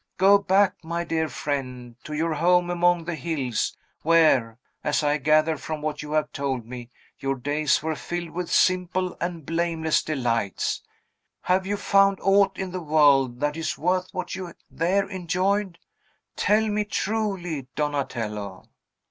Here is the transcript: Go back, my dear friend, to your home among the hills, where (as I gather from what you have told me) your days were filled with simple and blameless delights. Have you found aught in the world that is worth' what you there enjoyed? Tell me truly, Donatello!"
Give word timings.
Go 0.17 0.39
back, 0.39 0.83
my 0.83 1.03
dear 1.03 1.29
friend, 1.29 1.95
to 2.05 2.13
your 2.15 2.33
home 2.33 2.71
among 2.71 3.03
the 3.05 3.13
hills, 3.13 3.77
where 4.01 4.57
(as 4.83 5.03
I 5.03 5.19
gather 5.19 5.57
from 5.57 5.83
what 5.83 6.01
you 6.01 6.13
have 6.13 6.31
told 6.31 6.65
me) 6.65 6.89
your 7.19 7.35
days 7.35 7.83
were 7.83 7.95
filled 7.95 8.31
with 8.31 8.49
simple 8.51 9.15
and 9.21 9.45
blameless 9.45 10.01
delights. 10.01 10.81
Have 11.41 11.67
you 11.67 11.77
found 11.77 12.17
aught 12.21 12.57
in 12.57 12.71
the 12.71 12.81
world 12.81 13.41
that 13.41 13.55
is 13.55 13.77
worth' 13.77 14.09
what 14.11 14.33
you 14.33 14.51
there 14.71 15.07
enjoyed? 15.07 15.77
Tell 16.35 16.67
me 16.67 16.83
truly, 16.83 17.67
Donatello!" 17.75 18.63